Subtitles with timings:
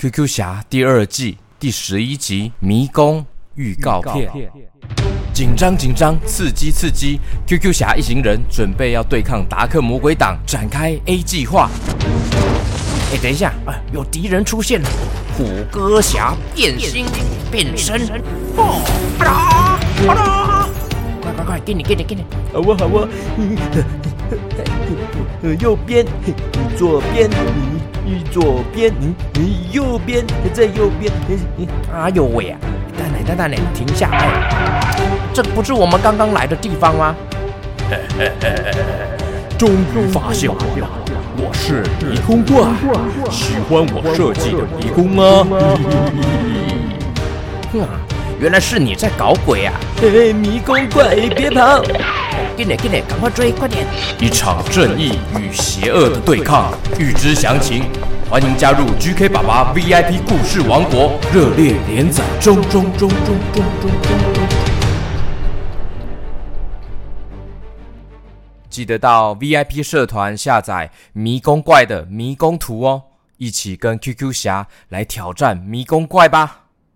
[0.00, 4.30] QQ 侠第二季第十一集迷宫预告片。
[5.34, 11.68] 紧张紧张，刺激刺激！QQ 侠一行人准备要对抗达克魔鬼党，展开 A 计划。
[13.12, 14.88] 哎，等一下，啊，有敌人出现了！
[15.36, 17.04] 虎哥侠变心
[17.50, 18.00] 变身，
[18.54, 18.84] 哦，
[19.18, 19.32] 啊啦
[20.06, 20.68] 啊啦！
[21.20, 22.22] 快快快，给你给你给你！
[22.52, 23.08] 好啊好啊，
[25.60, 26.04] 右边，
[26.76, 27.30] 左边，
[28.30, 28.92] 左边，
[29.72, 31.12] 右边，在右边。
[31.94, 32.58] 哎呦喂啊！
[32.98, 34.10] 蛋奶蛋蛋奶，停下！
[35.32, 37.14] 这不是我们刚刚来的地方吗？
[39.56, 40.88] 终于发现我了，
[41.36, 42.68] 我是迷宫怪，
[43.30, 45.46] 喜欢我设计的迷宫吗？
[47.72, 47.86] 哼，
[48.40, 49.74] 原来是你在搞鬼啊！
[50.00, 51.82] 嘿，迷宫怪，别跑！
[52.56, 53.86] 给你给你，赶快追，快点！
[54.20, 57.84] 一场正义与邪恶的对抗，欲知详情，
[58.30, 64.18] 欢迎加入 GK 爸爸 VIP 故事王国，热烈连载中中中中中中中。
[68.70, 73.02] 记得到 VIP 社团下载迷宫怪的迷宫图哦，
[73.38, 76.67] 一起跟 QQ 侠来挑战迷宫怪吧。